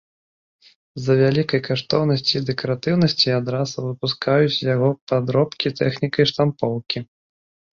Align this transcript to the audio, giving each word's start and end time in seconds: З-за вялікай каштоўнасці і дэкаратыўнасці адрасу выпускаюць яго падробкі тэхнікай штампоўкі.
З-за 0.99 1.13
вялікай 1.19 1.61
каштоўнасці 1.67 2.33
і 2.39 2.41
дэкаратыўнасці 2.47 3.35
адрасу 3.39 3.77
выпускаюць 3.89 4.63
яго 4.73 4.89
падробкі 5.13 5.75
тэхнікай 5.83 6.25
штампоўкі. 6.33 6.97